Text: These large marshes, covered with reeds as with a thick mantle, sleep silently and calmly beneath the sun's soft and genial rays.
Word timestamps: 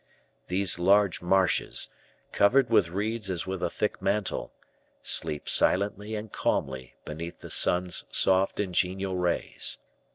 These 0.47 0.79
large 0.79 1.21
marshes, 1.21 1.89
covered 2.31 2.71
with 2.71 2.89
reeds 2.89 3.29
as 3.29 3.45
with 3.45 3.61
a 3.61 3.69
thick 3.69 4.01
mantle, 4.01 4.51
sleep 5.03 5.47
silently 5.47 6.15
and 6.15 6.31
calmly 6.31 6.95
beneath 7.05 7.41
the 7.41 7.51
sun's 7.51 8.05
soft 8.09 8.59
and 8.59 8.73
genial 8.73 9.15
rays. 9.15 9.77